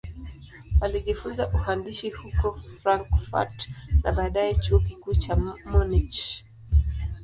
Alijifunza 0.81 1.47
uhandisi 1.47 2.09
huko 2.09 2.59
Frankfurt 2.81 3.69
na 4.03 4.11
baadaye 4.11 4.55
Chuo 4.55 4.79
Kikuu 4.79 5.15
cha 5.15 5.35
Munich. 5.65 6.43